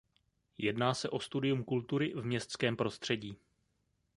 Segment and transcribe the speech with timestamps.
[0.57, 3.37] Jedná se o studium kultury v městském prostředí.